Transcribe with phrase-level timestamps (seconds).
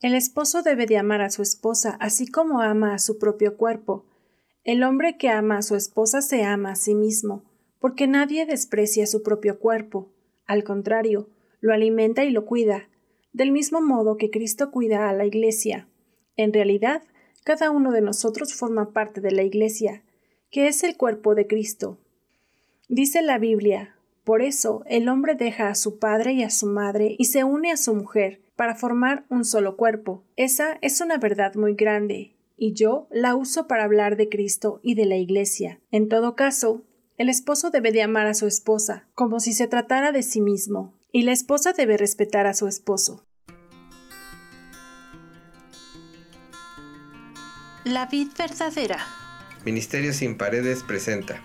[0.00, 4.06] El esposo debe de amar a su esposa así como ama a su propio cuerpo.
[4.62, 7.42] El hombre que ama a su esposa se ama a sí mismo,
[7.80, 10.12] porque nadie desprecia su propio cuerpo.
[10.46, 11.30] Al contrario,
[11.60, 12.88] lo alimenta y lo cuida,
[13.32, 15.88] del mismo modo que Cristo cuida a la Iglesia.
[16.36, 17.02] En realidad,
[17.42, 20.04] cada uno de nosotros forma parte de la Iglesia,
[20.52, 21.98] que es el cuerpo de Cristo.
[22.88, 27.16] Dice la Biblia, por eso el hombre deja a su padre y a su madre
[27.18, 30.24] y se une a su mujer para formar un solo cuerpo.
[30.34, 34.96] Esa es una verdad muy grande, y yo la uso para hablar de Cristo y
[34.96, 35.80] de la Iglesia.
[35.92, 36.82] En todo caso,
[37.18, 40.92] el esposo debe de amar a su esposa, como si se tratara de sí mismo,
[41.12, 43.24] y la esposa debe respetar a su esposo.
[47.84, 48.98] La vid verdadera.
[49.64, 51.44] Ministerio sin paredes presenta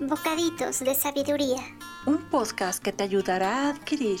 [0.00, 1.60] Bocaditos de sabiduría.
[2.06, 4.20] Un podcast que te ayudará a adquirir,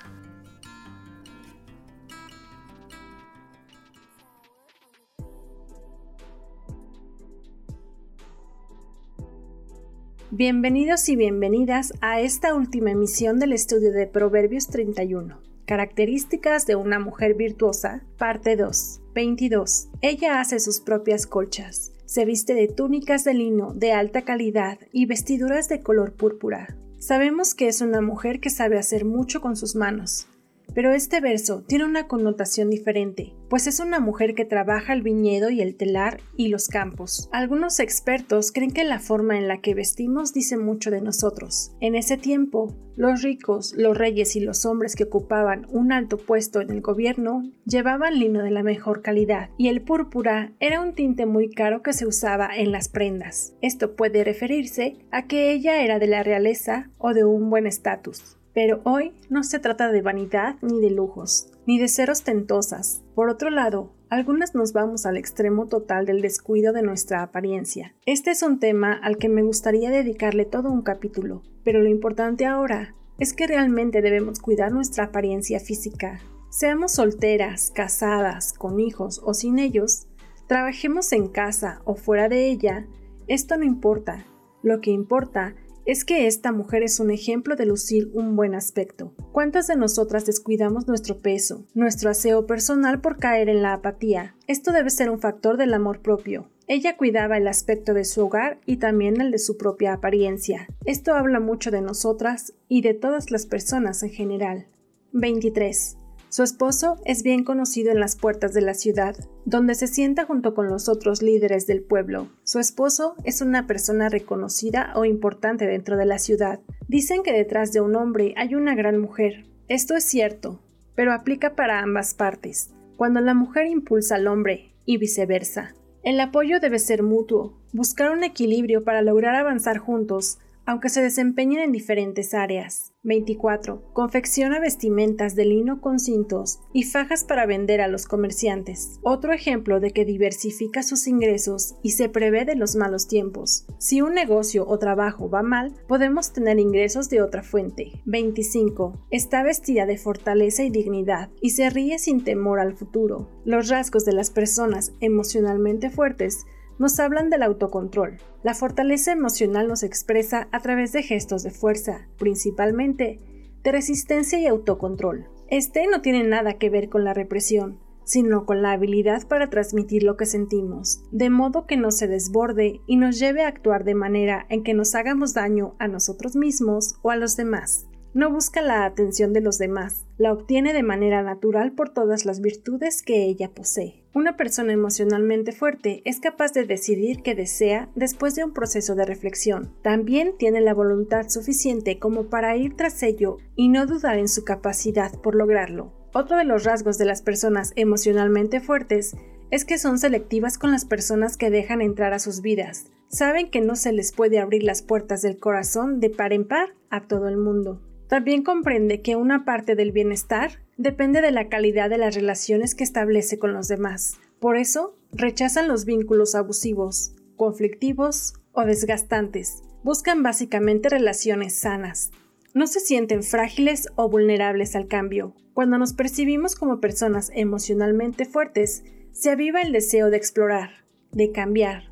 [10.33, 15.37] Bienvenidos y bienvenidas a esta última emisión del estudio de Proverbios 31.
[15.65, 19.01] Características de una mujer virtuosa, parte 2.
[19.13, 19.89] 22.
[19.99, 21.91] Ella hace sus propias colchas.
[22.05, 26.77] Se viste de túnicas de lino de alta calidad y vestiduras de color púrpura.
[26.97, 30.27] Sabemos que es una mujer que sabe hacer mucho con sus manos.
[30.73, 35.49] Pero este verso tiene una connotación diferente, pues es una mujer que trabaja el viñedo
[35.49, 37.29] y el telar y los campos.
[37.31, 41.71] Algunos expertos creen que la forma en la que vestimos dice mucho de nosotros.
[41.81, 46.61] En ese tiempo, los ricos, los reyes y los hombres que ocupaban un alto puesto
[46.61, 51.25] en el gobierno llevaban lino de la mejor calidad, y el púrpura era un tinte
[51.25, 53.55] muy caro que se usaba en las prendas.
[53.61, 58.37] Esto puede referirse a que ella era de la realeza o de un buen estatus.
[58.53, 63.03] Pero hoy no se trata de vanidad ni de lujos, ni de ser ostentosas.
[63.15, 67.95] Por otro lado, algunas nos vamos al extremo total del descuido de nuestra apariencia.
[68.05, 72.45] Este es un tema al que me gustaría dedicarle todo un capítulo, pero lo importante
[72.45, 76.19] ahora es que realmente debemos cuidar nuestra apariencia física.
[76.49, 80.07] Seamos solteras, casadas, con hijos o sin ellos,
[80.47, 82.85] trabajemos en casa o fuera de ella,
[83.27, 84.25] esto no importa.
[84.61, 89.13] Lo que importa es que esta mujer es un ejemplo de lucir un buen aspecto.
[89.31, 94.35] ¿Cuántas de nosotras descuidamos nuestro peso, nuestro aseo personal por caer en la apatía?
[94.47, 96.49] Esto debe ser un factor del amor propio.
[96.67, 100.67] Ella cuidaba el aspecto de su hogar y también el de su propia apariencia.
[100.85, 104.67] Esto habla mucho de nosotras y de todas las personas en general.
[105.11, 105.97] 23.
[106.31, 110.53] Su esposo es bien conocido en las puertas de la ciudad, donde se sienta junto
[110.53, 112.29] con los otros líderes del pueblo.
[112.45, 116.61] Su esposo es una persona reconocida o importante dentro de la ciudad.
[116.87, 119.43] Dicen que detrás de un hombre hay una gran mujer.
[119.67, 120.61] Esto es cierto,
[120.95, 125.75] pero aplica para ambas partes, cuando la mujer impulsa al hombre y viceversa.
[126.01, 131.59] El apoyo debe ser mutuo, buscar un equilibrio para lograr avanzar juntos, aunque se desempeñen
[131.59, 132.93] en diferentes áreas.
[133.03, 133.93] 24.
[133.93, 138.99] Confecciona vestimentas de lino con cintos y fajas para vender a los comerciantes.
[139.01, 143.65] Otro ejemplo de que diversifica sus ingresos y se prevé de los malos tiempos.
[143.79, 147.91] Si un negocio o trabajo va mal, podemos tener ingresos de otra fuente.
[148.05, 149.07] 25.
[149.09, 153.29] Está vestida de fortaleza y dignidad y se ríe sin temor al futuro.
[153.45, 156.45] Los rasgos de las personas emocionalmente fuertes
[156.81, 158.17] nos hablan del autocontrol.
[158.41, 163.19] La fortaleza emocional nos expresa a través de gestos de fuerza, principalmente
[163.61, 165.27] de resistencia y autocontrol.
[165.47, 170.01] Este no tiene nada que ver con la represión, sino con la habilidad para transmitir
[170.01, 173.93] lo que sentimos, de modo que no se desborde y nos lleve a actuar de
[173.93, 177.85] manera en que nos hagamos daño a nosotros mismos o a los demás.
[178.13, 182.41] No busca la atención de los demás, la obtiene de manera natural por todas las
[182.41, 184.03] virtudes que ella posee.
[184.13, 189.05] Una persona emocionalmente fuerte es capaz de decidir qué desea después de un proceso de
[189.05, 189.73] reflexión.
[189.81, 194.43] También tiene la voluntad suficiente como para ir tras ello y no dudar en su
[194.43, 195.93] capacidad por lograrlo.
[196.13, 199.15] Otro de los rasgos de las personas emocionalmente fuertes
[199.51, 202.87] es que son selectivas con las personas que dejan entrar a sus vidas.
[203.07, 206.73] Saben que no se les puede abrir las puertas del corazón de par en par
[206.89, 207.81] a todo el mundo.
[208.11, 212.83] También comprende que una parte del bienestar depende de la calidad de las relaciones que
[212.83, 214.19] establece con los demás.
[214.41, 219.63] Por eso, rechazan los vínculos abusivos, conflictivos o desgastantes.
[219.83, 222.11] Buscan básicamente relaciones sanas.
[222.53, 225.33] No se sienten frágiles o vulnerables al cambio.
[225.53, 231.83] Cuando nos percibimos como personas emocionalmente fuertes, se aviva el deseo de explorar, de cambiar.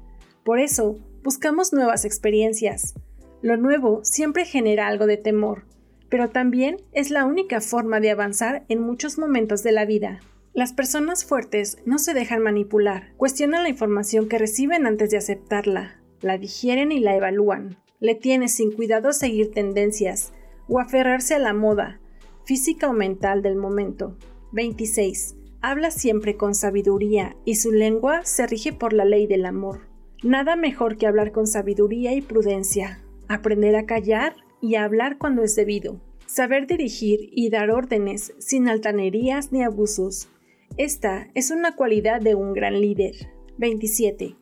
[0.44, 2.94] Por eso, buscamos nuevas experiencias.
[3.42, 5.69] Lo nuevo siempre genera algo de temor,
[6.10, 10.20] pero también es la única forma de avanzar en muchos momentos de la vida.
[10.54, 16.00] Las personas fuertes no se dejan manipular, cuestionan la información que reciben antes de aceptarla,
[16.22, 17.78] la digieren y la evalúan.
[18.00, 20.34] Le tiene sin cuidado seguir tendencias
[20.68, 22.00] o aferrarse a la moda,
[22.46, 24.18] física o mental del momento.
[24.52, 25.36] 26.
[25.62, 29.82] Habla siempre con sabiduría y su lengua se rige por la ley del amor.
[30.24, 35.56] Nada mejor que hablar con sabiduría y prudencia, aprender a callar y hablar cuando es
[35.56, 40.30] debido, saber dirigir y dar órdenes sin altanerías ni abusos.
[40.78, 43.16] Esta es una cualidad de un gran líder.
[43.58, 44.36] 27.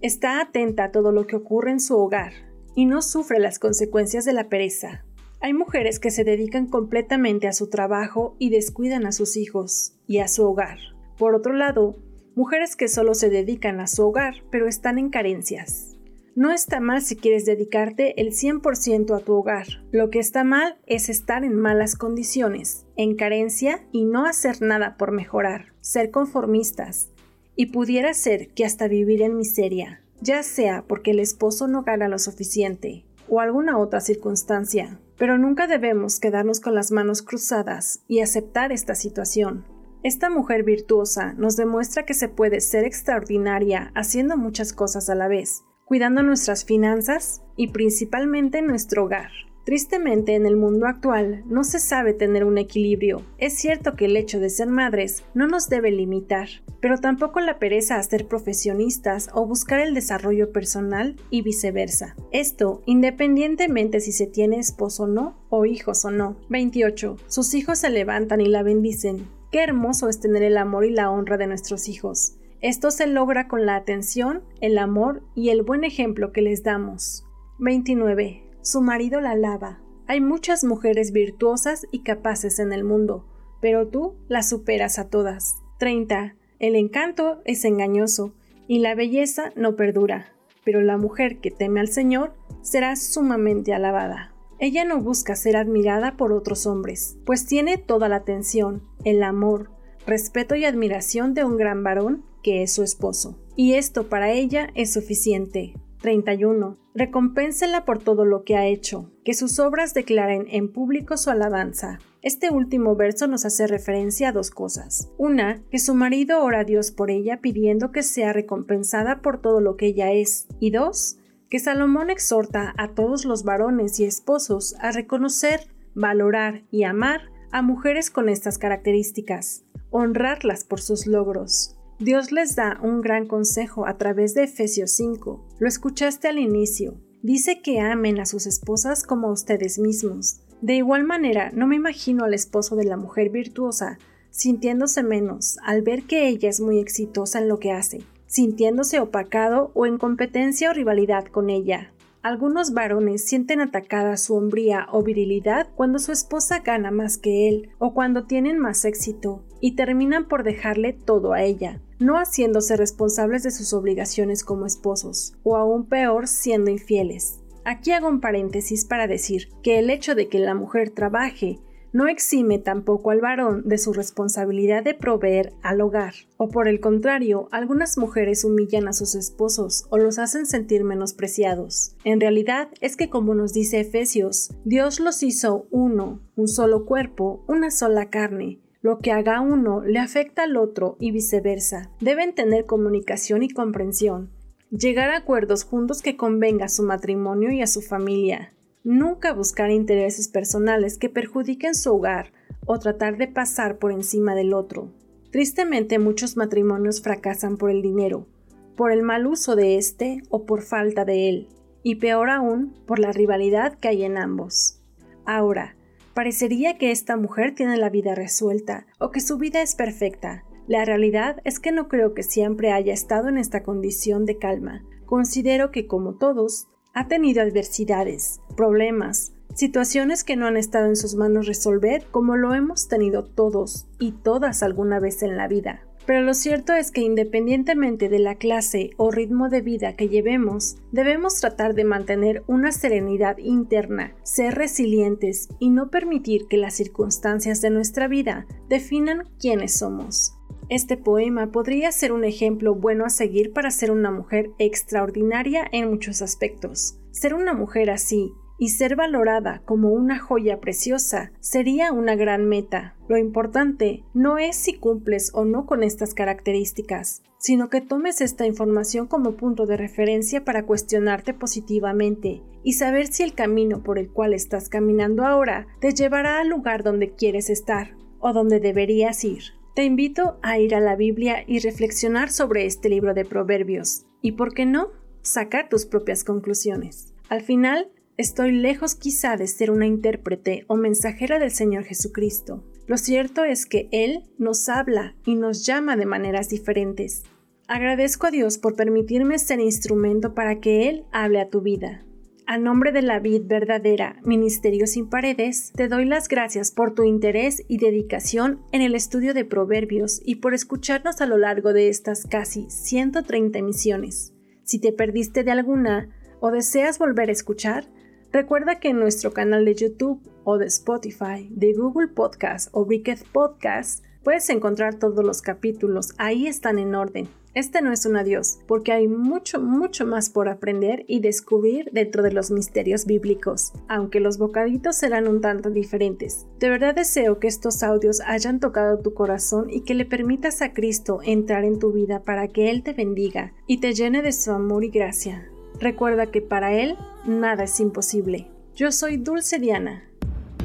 [0.00, 2.32] Está atenta a todo lo que ocurre en su hogar
[2.74, 5.04] y no sufre las consecuencias de la pereza.
[5.40, 10.18] Hay mujeres que se dedican completamente a su trabajo y descuidan a sus hijos y
[10.18, 10.78] a su hogar.
[11.18, 11.96] Por otro lado,
[12.34, 15.95] mujeres que solo se dedican a su hogar pero están en carencias.
[16.36, 19.66] No está mal si quieres dedicarte el 100% a tu hogar.
[19.90, 24.98] Lo que está mal es estar en malas condiciones, en carencia y no hacer nada
[24.98, 27.08] por mejorar, ser conformistas.
[27.54, 32.06] Y pudiera ser que hasta vivir en miseria, ya sea porque el esposo no gana
[32.06, 35.00] lo suficiente o alguna otra circunstancia.
[35.16, 39.64] Pero nunca debemos quedarnos con las manos cruzadas y aceptar esta situación.
[40.02, 45.28] Esta mujer virtuosa nos demuestra que se puede ser extraordinaria haciendo muchas cosas a la
[45.28, 49.30] vez, cuidando nuestras finanzas y principalmente nuestro hogar.
[49.64, 53.22] Tristemente, en el mundo actual no se sabe tener un equilibrio.
[53.38, 56.48] Es cierto que el hecho de ser madres no nos debe limitar,
[56.80, 62.16] pero tampoco la pereza a ser profesionistas o buscar el desarrollo personal y viceversa.
[62.30, 66.36] Esto independientemente si se tiene esposo o no, o hijos o no.
[66.48, 67.16] 28.
[67.26, 69.28] Sus hijos se levantan y la bendicen.
[69.52, 72.36] Qué hermoso es tener el amor y la honra de nuestros hijos.
[72.62, 77.26] Esto se logra con la atención, el amor y el buen ejemplo que les damos.
[77.58, 78.42] 29.
[78.62, 79.80] Su marido la alaba.
[80.06, 83.26] Hay muchas mujeres virtuosas y capaces en el mundo,
[83.60, 85.62] pero tú las superas a todas.
[85.78, 86.36] 30.
[86.58, 88.32] El encanto es engañoso
[88.66, 90.32] y la belleza no perdura,
[90.64, 94.32] pero la mujer que teme al Señor será sumamente alabada.
[94.58, 99.70] Ella no busca ser admirada por otros hombres, pues tiene toda la atención, el amor,
[100.06, 103.36] respeto y admiración de un gran varón que es su esposo.
[103.56, 105.74] Y esto para ella es suficiente.
[106.00, 106.76] 31.
[106.94, 111.98] Recompénsela por todo lo que ha hecho, que sus obras declaren en público su alabanza.
[112.22, 115.10] Este último verso nos hace referencia a dos cosas.
[115.18, 119.60] Una, que su marido ora a Dios por ella pidiendo que sea recompensada por todo
[119.60, 120.46] lo que ella es.
[120.60, 121.18] Y dos,
[121.50, 125.62] que Salomón exhorta a todos los varones y esposos a reconocer,
[125.96, 132.78] valorar y amar a mujeres con estas características, honrarlas por sus logros, Dios les da
[132.82, 135.46] un gran consejo a través de Efesios 5.
[135.58, 137.00] Lo escuchaste al inicio.
[137.22, 140.42] Dice que amen a sus esposas como a ustedes mismos.
[140.60, 143.98] De igual manera, no me imagino al esposo de la mujer virtuosa
[144.28, 149.70] sintiéndose menos al ver que ella es muy exitosa en lo que hace, sintiéndose opacado
[149.72, 151.94] o en competencia o rivalidad con ella.
[152.20, 157.70] Algunos varones sienten atacada su hombría o virilidad cuando su esposa gana más que él
[157.78, 163.42] o cuando tienen más éxito y terminan por dejarle todo a ella, no haciéndose responsables
[163.42, 167.40] de sus obligaciones como esposos, o aún peor siendo infieles.
[167.64, 171.58] Aquí hago un paréntesis para decir que el hecho de que la mujer trabaje
[171.92, 176.78] no exime tampoco al varón de su responsabilidad de proveer al hogar, o por el
[176.78, 181.96] contrario, algunas mujeres humillan a sus esposos o los hacen sentir menospreciados.
[182.04, 187.44] En realidad es que como nos dice Efesios, Dios los hizo uno, un solo cuerpo,
[187.48, 191.90] una sola carne, lo que haga uno le afecta al otro y viceversa.
[192.00, 194.30] Deben tener comunicación y comprensión.
[194.70, 198.54] Llegar a acuerdos juntos que convenga a su matrimonio y a su familia.
[198.84, 202.32] Nunca buscar intereses personales que perjudiquen su hogar
[202.64, 204.92] o tratar de pasar por encima del otro.
[205.32, 208.28] Tristemente muchos matrimonios fracasan por el dinero,
[208.76, 211.48] por el mal uso de éste o por falta de él,
[211.82, 214.80] y peor aún, por la rivalidad que hay en ambos.
[215.24, 215.75] Ahora,
[216.16, 220.44] parecería que esta mujer tiene la vida resuelta o que su vida es perfecta.
[220.66, 224.82] La realidad es que no creo que siempre haya estado en esta condición de calma.
[225.04, 231.16] Considero que como todos, ha tenido adversidades, problemas, situaciones que no han estado en sus
[231.16, 235.85] manos resolver como lo hemos tenido todos y todas alguna vez en la vida.
[236.06, 240.76] Pero lo cierto es que independientemente de la clase o ritmo de vida que llevemos,
[240.92, 247.60] debemos tratar de mantener una serenidad interna, ser resilientes y no permitir que las circunstancias
[247.60, 250.36] de nuestra vida definan quiénes somos.
[250.68, 255.90] Este poema podría ser un ejemplo bueno a seguir para ser una mujer extraordinaria en
[255.90, 256.98] muchos aspectos.
[257.12, 262.94] Ser una mujer así, y ser valorada como una joya preciosa sería una gran meta.
[263.08, 268.46] Lo importante no es si cumples o no con estas características, sino que tomes esta
[268.46, 274.10] información como punto de referencia para cuestionarte positivamente y saber si el camino por el
[274.10, 279.42] cual estás caminando ahora te llevará al lugar donde quieres estar o donde deberías ir.
[279.74, 284.32] Te invito a ir a la Biblia y reflexionar sobre este libro de Proverbios y,
[284.32, 284.88] ¿por qué no?,
[285.20, 287.12] sacar tus propias conclusiones.
[287.28, 292.64] Al final, Estoy lejos quizá de ser una intérprete o mensajera del Señor Jesucristo.
[292.86, 297.24] Lo cierto es que Él nos habla y nos llama de maneras diferentes.
[297.68, 302.06] Agradezco a Dios por permitirme ser instrumento para que Él hable a tu vida.
[302.46, 307.02] A nombre de la vid verdadera, Ministerio sin paredes, te doy las gracias por tu
[307.02, 311.90] interés y dedicación en el estudio de Proverbios y por escucharnos a lo largo de
[311.90, 314.32] estas casi 130 emisiones.
[314.62, 316.08] Si te perdiste de alguna
[316.40, 317.88] o deseas volver a escuchar,
[318.32, 323.20] Recuerda que en nuestro canal de YouTube o de Spotify, de Google Podcast o Wicked
[323.32, 326.12] Podcast, puedes encontrar todos los capítulos.
[326.18, 327.28] Ahí están en orden.
[327.56, 332.22] Este no es un adiós, porque hay mucho, mucho más por aprender y descubrir dentro
[332.22, 336.44] de los misterios bíblicos, aunque los bocaditos serán un tanto diferentes.
[336.58, 340.74] De verdad deseo que estos audios hayan tocado tu corazón y que le permitas a
[340.74, 344.50] Cristo entrar en tu vida para que Él te bendiga y te llene de su
[344.50, 345.48] amor y gracia.
[345.78, 348.50] Recuerda que para Él nada es imposible.
[348.74, 350.08] Yo soy Dulce Diana.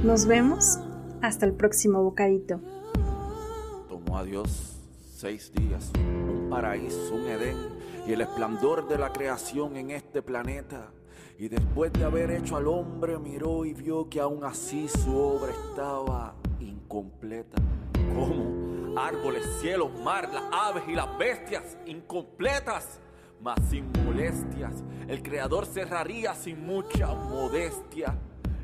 [0.03, 0.79] Nos vemos
[1.21, 2.61] hasta el próximo bocadito.
[3.89, 4.77] Tomó a Dios
[5.13, 7.57] seis días, un paraíso, un Edén
[8.07, 10.91] y el esplendor de la creación en este planeta.
[11.37, 15.51] Y después de haber hecho al hombre, miró y vio que aún así su obra
[15.51, 17.61] estaba incompleta.
[18.15, 18.97] ¿Cómo?
[18.97, 22.99] Árboles, cielos, mar, las aves y las bestias incompletas
[23.41, 24.83] mas sin molestias.
[25.07, 28.15] El creador cerraría sin mucha modestia.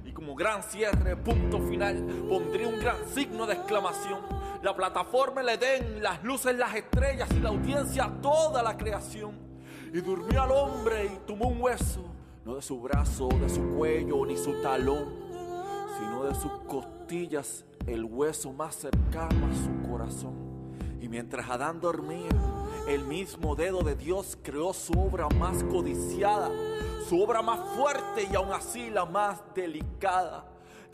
[0.06, 4.22] Y como gran cierre, punto final, pondría un gran signo de exclamación.
[4.62, 9.38] La plataforma le den, las luces, las estrellas y la audiencia, toda la creación.
[9.94, 12.04] Y durmió al hombre y tomó un hueso,
[12.46, 15.06] no de su brazo, de su cuello, ni su talón,
[15.98, 20.36] sino de sus costillas, el hueso más cercano a su corazón.
[21.00, 22.30] Y mientras Adán dormía,
[22.88, 26.50] el mismo dedo de Dios creó su obra más codiciada,
[27.08, 30.46] su obra más fuerte y aún así la más delicada.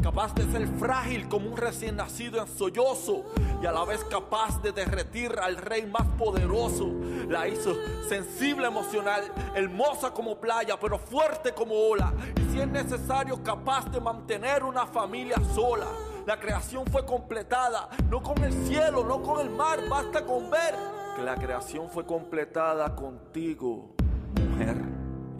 [0.02, 3.24] Capaz de ser frágil como un recién nacido en sollozo
[3.62, 6.90] y a la vez capaz de derretir al rey más poderoso.
[7.30, 7.74] La hizo
[8.10, 12.12] sensible emocional, hermosa como playa, pero fuerte como ola.
[12.36, 15.88] Y si es necesario, capaz de mantener una familia sola.
[16.26, 21.03] La creación fue completada, no con el cielo, no con el mar, basta con ver
[21.16, 23.94] que la creación fue completada contigo,
[24.40, 24.78] mujer.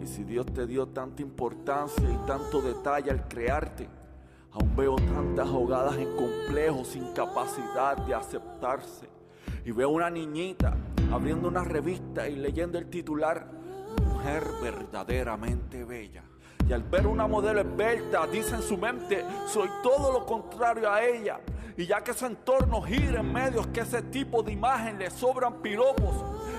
[0.00, 3.88] Y si Dios te dio tanta importancia y tanto detalle al crearte,
[4.52, 9.08] aún veo tantas ahogadas en complejos, sin capacidad de aceptarse.
[9.64, 10.76] Y veo una niñita
[11.10, 13.48] abriendo una revista y leyendo el titular,
[14.02, 16.24] Mujer verdaderamente bella.
[16.68, 21.04] Y al ver una modelo esbelta, dice en su mente, soy todo lo contrario a
[21.04, 21.40] ella.
[21.76, 25.60] Y ya que su entorno gira en medios que ese tipo de imagen le sobran
[25.60, 26.14] piropos,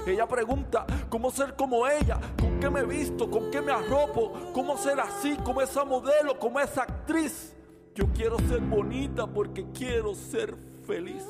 [0.06, 2.20] ella pregunta, ¿cómo ser como ella?
[2.40, 3.32] ¿Con qué me visto?
[3.32, 4.34] ¿Con qué me arropo?
[4.54, 7.56] ¿Cómo ser así como esa modelo, como esa actriz?
[7.96, 10.54] Yo quiero ser bonita porque quiero ser
[10.86, 11.24] feliz.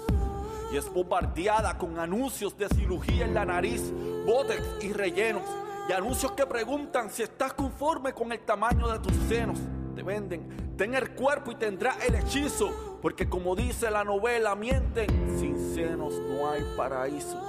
[0.73, 3.93] Y es bombardeada con anuncios de cirugía en la nariz,
[4.25, 5.43] bótex y rellenos.
[5.87, 9.59] Y anuncios que preguntan si estás conforme con el tamaño de tus senos.
[9.95, 15.07] Te venden, ten el cuerpo y tendrás el hechizo porque como dice la novela, mienten,
[15.39, 17.39] sin senos no hay paraíso.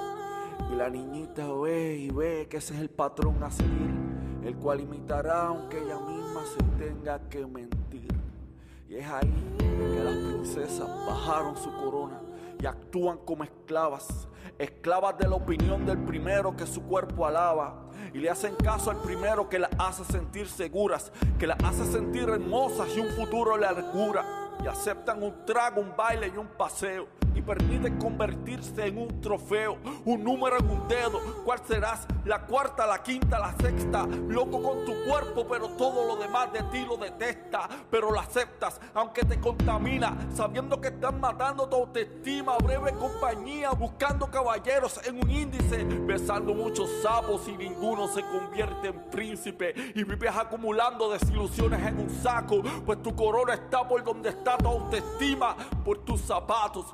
[0.70, 3.94] Y la niñita ve y ve que ese es el patrón a seguir,
[4.44, 8.12] el cual imitará aunque ella misma se tenga que mentir.
[8.86, 12.20] Y es ahí que las princesas bajaron su corona
[12.60, 17.82] y actúan como esclavas, esclavas de la opinión del primero que su cuerpo alaba.
[18.12, 22.28] Y le hacen caso al primero que las hace sentir seguras, que las hace sentir
[22.28, 24.24] hermosas y un futuro le argura
[24.62, 27.06] y aceptan un trago, un baile y un paseo.
[27.46, 31.20] Permite convertirse en un trofeo, un número en un dedo.
[31.44, 32.06] ¿Cuál serás?
[32.24, 34.04] La cuarta, la quinta, la sexta.
[34.28, 37.68] Loco con tu cuerpo, pero todo lo demás de ti lo detesta.
[37.88, 42.56] Pero lo aceptas, aunque te contamina, sabiendo que están matando tu autoestima.
[42.58, 49.08] Breve compañía, buscando caballeros en un índice, besando muchos sapos y ninguno se convierte en
[49.10, 49.72] príncipe.
[49.94, 54.66] Y vives acumulando desilusiones en un saco, pues tu corona está por donde está tu
[54.66, 56.86] autoestima, por tus zapatos,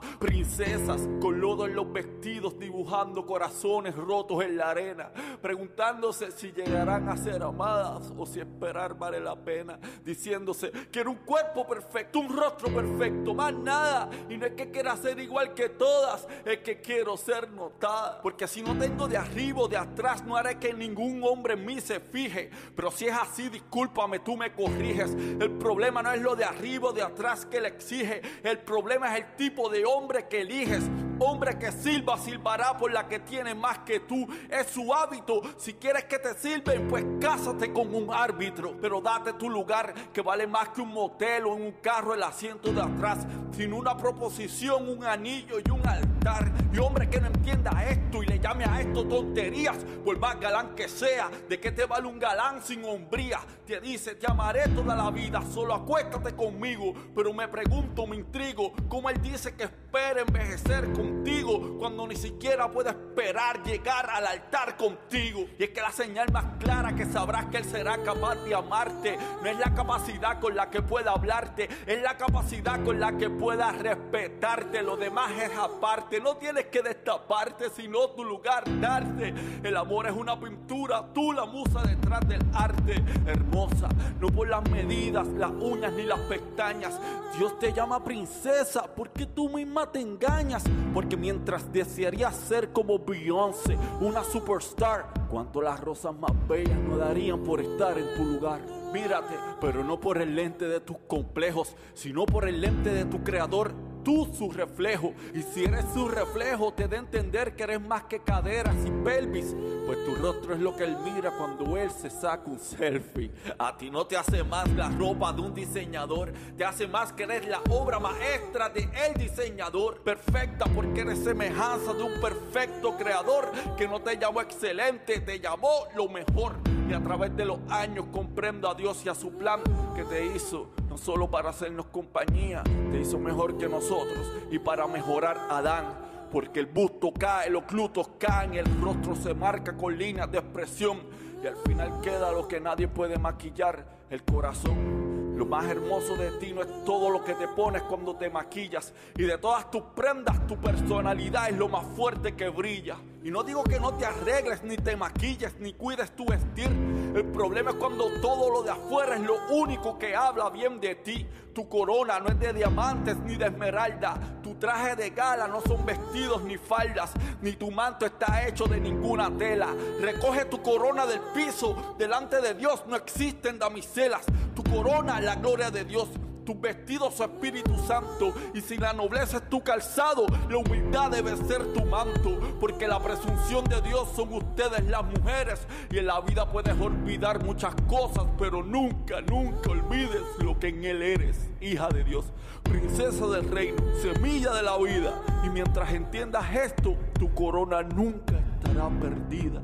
[0.43, 7.09] princesas con lodo en los vestidos, dibujando corazones rotos en la arena, preguntándose si llegarán
[7.09, 12.37] a ser amadas o si esperar vale la pena, diciéndose quiero un cuerpo perfecto, un
[12.37, 16.81] rostro perfecto, más nada, y no es que quiera ser igual que todas, es que
[16.81, 20.75] quiero ser notada, porque si no tengo de arriba o de atrás, no haré que
[20.75, 25.53] ningún hombre en mí se fije, pero si es así, discúlpame, tú me corriges, el
[25.53, 29.25] problema no es lo de arriba o de atrás que le exige, el problema es
[29.25, 31.12] el tipo de hombre que eliges.
[31.25, 34.27] Hombre que silba, silbará por la que tiene más que tú.
[34.51, 35.41] Es su hábito.
[35.57, 38.77] Si quieres que te sirven, pues cásate con un árbitro.
[38.81, 42.23] Pero date tu lugar, que vale más que un motel o en un carro el
[42.25, 43.19] asiento de atrás.
[43.53, 46.51] Sin una proposición, un anillo y un altar.
[46.73, 50.75] Y hombre que no entienda esto y le llame a esto tonterías, por más galán
[50.75, 53.41] que sea, ¿de qué te vale un galán sin hombría?
[53.67, 56.95] Te dice, te amaré toda la vida, solo acuéstate conmigo.
[57.15, 62.71] Pero me pregunto, me intrigo, ¿cómo él dice que espera envejecer contigo cuando ni siquiera
[62.71, 65.47] puede esperar llegar al altar contigo?
[65.59, 69.19] Y es que la señal más clara que sabrás que él será capaz de amarte
[69.43, 73.29] no es la capacidad con la que pueda hablarte, es la capacidad con la que
[73.31, 74.83] pueda respetarte.
[74.83, 79.35] Lo demás es aparte, no tienes que destaparte, sino tu lugar darte.
[79.63, 83.03] El amor es una pintura, tú la musa detrás del arte.
[83.27, 83.89] Hermosa,
[84.19, 86.99] no por las medidas, las uñas ni las pestañas.
[87.37, 90.65] Dios te llama princesa porque tú misma te engañas.
[91.03, 97.43] Porque mientras desearías ser como Beyoncé, una superstar, cuánto las rosas más bellas no darían
[97.43, 98.61] por estar en tu lugar.
[98.93, 103.25] Mírate, pero no por el lente de tus complejos, sino por el lente de tu
[103.25, 105.15] creador tú su reflejo.
[105.35, 108.91] Y si eres su reflejo, te da a entender que eres más que caderas y
[109.05, 109.55] pelvis.
[109.87, 113.31] Pues tu rostro es lo que él mira cuando él se saca un selfie.
[113.59, 117.25] A ti no te hace más la ropa de un diseñador, te hace más que
[117.25, 120.03] eres la obra maestra de el diseñador.
[120.03, 125.87] Perfecta porque eres semejanza de un perfecto creador que no te llamó excelente, te llamó
[125.97, 126.57] lo mejor.
[126.89, 129.61] Y a través de los años comprendo a Dios y a su plan
[129.95, 134.87] que te hizo no solo para hacernos compañía, te hizo mejor que nosotros y para
[134.87, 135.87] mejorar a Adán.
[136.31, 141.01] Porque el busto cae, los glutos caen, el rostro se marca con líneas de expresión
[141.43, 145.35] y al final queda lo que nadie puede maquillar, el corazón.
[145.35, 148.93] Lo más hermoso de ti no es todo lo que te pones cuando te maquillas.
[149.17, 152.99] Y de todas tus prendas, tu personalidad es lo más fuerte que brilla.
[153.25, 156.69] Y no digo que no te arregles, ni te maquilles, ni cuides tu vestir.
[157.15, 160.97] El problema es cuando todo lo de afuera es lo único que habla bien de
[160.97, 161.27] ti.
[161.55, 164.19] Tu corona no es de diamantes ni de esmeralda.
[164.43, 167.13] Tu traje de gala no son vestidos ni faldas.
[167.43, 169.69] Ni tu manto está hecho de ninguna tela.
[170.01, 171.95] Recoge tu corona del piso.
[171.99, 174.25] Delante de Dios no existen damiselas.
[174.57, 176.09] Tu corona es la gloria de Dios.
[176.53, 178.35] Tu vestido su Espíritu Santo.
[178.53, 182.39] Y si la nobleza es tu calzado, la humildad debe ser tu manto.
[182.61, 185.67] Porque la presunción de Dios son ustedes las mujeres.
[185.91, 190.85] Y en la vida puedes olvidar muchas cosas, pero nunca, nunca olvides lo que en
[190.85, 191.51] Él eres.
[191.63, 192.27] Hija de Dios,
[192.63, 195.23] princesa del reino, semilla de la vida.
[195.45, 199.63] Y mientras entiendas esto, tu corona nunca estará perdida.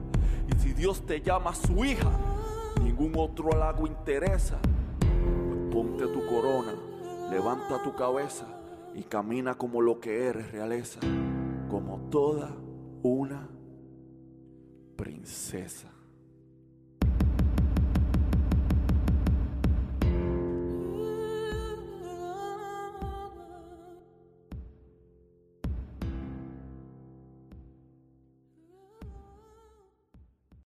[0.48, 2.10] Y si Dios te llama su hija,
[2.82, 4.58] ningún otro halago interesa.
[5.70, 6.72] Ponte tu corona,
[7.30, 8.46] levanta tu cabeza
[8.94, 11.00] y camina como lo que eres, realeza,
[11.68, 12.56] como toda
[13.02, 13.48] una
[14.96, 15.97] princesa.